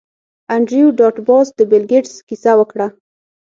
انډریو 0.53 0.87
ډاټ 0.99 1.15
باس 1.27 1.47
د 1.57 1.59
بیل 1.69 1.83
ګیټس 1.91 2.13
کیسه 2.27 2.51
وکړه 2.59 2.87